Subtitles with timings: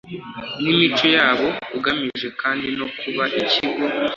[0.61, 1.47] n imico yabo
[1.77, 3.85] ugamije kandi no kuba ikigo